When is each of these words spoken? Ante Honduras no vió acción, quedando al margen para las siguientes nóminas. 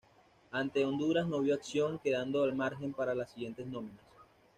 Ante 0.49 0.83
Honduras 0.83 1.27
no 1.27 1.41
vió 1.41 1.53
acción, 1.53 1.99
quedando 1.99 2.41
al 2.43 2.55
margen 2.55 2.91
para 2.91 3.13
las 3.13 3.29
siguientes 3.31 3.67
nóminas. 3.67 4.03